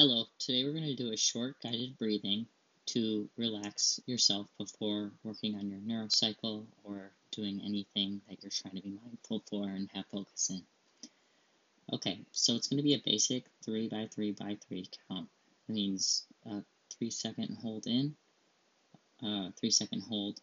[0.00, 2.46] Hello, today we're going to do a short guided breathing
[2.86, 8.80] to relax yourself before working on your neurocycle or doing anything that you're trying to
[8.80, 10.62] be mindful for and have focus in.
[11.92, 15.28] Okay, so it's going to be a basic 3 by 3 by 3 count.
[15.68, 16.60] It means uh,
[16.98, 18.16] 3 second hold in,
[19.22, 20.40] uh, 3 second hold,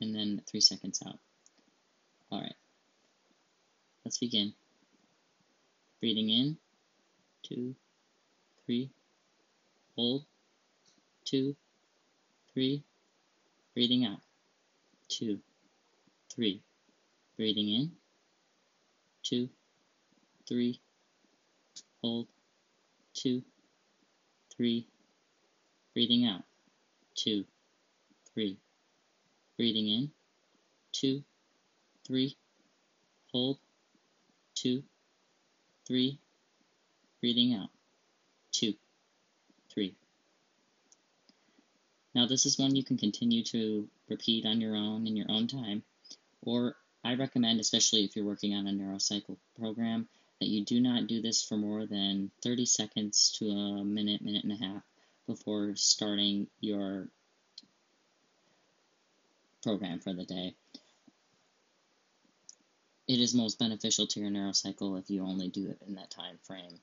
[0.00, 1.18] and then 3 seconds out.
[2.32, 2.56] Alright,
[4.06, 4.54] let's begin.
[6.00, 6.56] Breathing in,
[7.42, 7.74] 2,
[8.68, 8.90] three,
[9.96, 10.26] hold,
[11.24, 11.56] two,
[12.52, 12.84] three,
[13.72, 14.20] breathing out,
[15.08, 15.38] two,
[16.30, 16.60] three,
[17.38, 17.90] breathing in,
[19.22, 19.48] two,
[20.46, 20.78] three,
[22.02, 22.26] hold,
[23.14, 23.42] two,
[24.54, 24.86] three,
[25.94, 26.42] breathing out,
[27.14, 27.46] two,
[28.34, 28.58] three,
[29.56, 30.10] breathing in,
[30.92, 31.24] two,
[32.06, 32.36] three,
[33.32, 33.56] hold,
[34.54, 34.82] two,
[35.86, 36.18] three,
[37.22, 37.70] breathing out
[39.78, 39.94] three.
[42.12, 45.46] Now this is one you can continue to repeat on your own in your own
[45.46, 45.84] time,
[46.42, 50.08] or I recommend, especially if you're working on a neurocycle program,
[50.40, 54.42] that you do not do this for more than 30 seconds to a minute, minute
[54.42, 54.82] and a half
[55.28, 57.06] before starting your
[59.62, 60.56] program for the day.
[63.06, 66.38] It is most beneficial to your neurocycle if you only do it in that time
[66.42, 66.80] frame.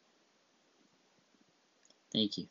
[2.14, 2.48] Thank you.